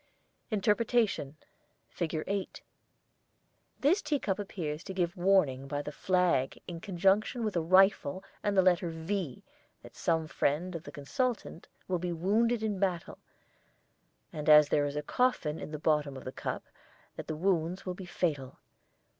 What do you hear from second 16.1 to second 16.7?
of the cup